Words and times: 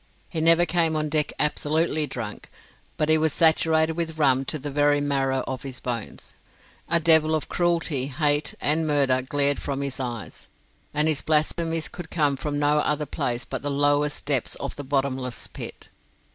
He 0.29 0.41
never 0.41 0.65
came 0.65 0.95
on 0.95 1.09
deck 1.09 1.31
absolutely 1.37 2.07
drunk, 2.07 2.49
but 2.97 3.07
he 3.07 3.19
was 3.19 3.33
saturated 3.33 3.91
with 3.93 4.17
rum 4.17 4.45
to 4.45 4.57
the 4.57 4.71
very 4.71 4.99
marrow 4.99 5.43
of 5.45 5.61
his 5.61 5.79
bones. 5.79 6.33
A 6.89 6.99
devil 6.99 7.35
of 7.35 7.47
cruelty, 7.49 8.07
hate, 8.07 8.55
and 8.59 8.87
murder 8.87 9.21
glared 9.21 9.61
from 9.61 9.81
his 9.81 9.99
eyes, 9.99 10.47
and 10.91 11.07
his 11.07 11.21
blasphemies 11.21 11.87
could 11.87 12.09
come 12.09 12.35
from 12.35 12.57
no 12.57 12.79
other 12.79 13.05
place 13.05 13.45
but 13.45 13.61
the 13.61 13.69
lowest 13.69 14.25
depths 14.25 14.55
of 14.55 14.75
the 14.75 14.83
bottomless 14.83 15.45
pit. 15.45 15.89